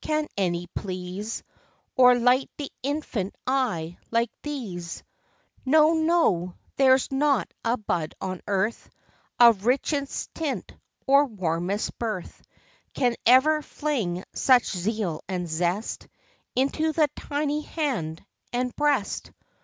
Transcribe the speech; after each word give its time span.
can 0.00 0.26
any 0.36 0.66
please 0.74 1.44
Or 1.94 2.16
light 2.16 2.50
the 2.56 2.72
infant 2.82 3.36
eye 3.46 3.98
like 4.10 4.32
these? 4.42 5.04
No, 5.64 5.92
no; 5.94 6.56
thereŌĆÖs 6.76 7.12
not 7.12 7.54
a 7.64 7.76
bud 7.76 8.16
on 8.20 8.40
earth, 8.48 8.90
Of 9.38 9.64
richest 9.64 10.34
tint, 10.34 10.74
or 11.06 11.26
warmest 11.26 11.96
birth, 12.00 12.42
Can 12.94 13.14
ever 13.26 13.62
fling 13.62 14.24
such 14.34 14.64
zeal 14.72 15.20
and 15.28 15.48
zest 15.48 16.08
Into 16.56 16.90
the 16.90 17.08
tiny 17.14 17.60
hand 17.60 18.24
and 18.52 18.74
breast. 18.74 19.30